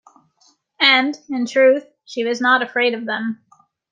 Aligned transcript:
And, 0.79 1.15
in 1.29 1.45
truth, 1.45 1.85
she 2.05 2.23
was 2.23 2.41
not 2.41 2.63
afraid 2.63 2.95
of 2.95 3.05
them. 3.05 3.39